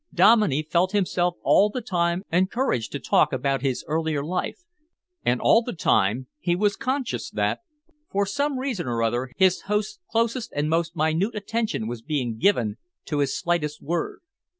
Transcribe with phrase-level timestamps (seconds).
[0.11, 4.63] Dominey felt himself all the time encouraged to talk about his earlier life,
[5.23, 7.59] and all the time he was conscious that
[8.09, 12.77] for some reason or other his host's closest and most minute attention was being given
[13.05, 14.21] to his slightest word.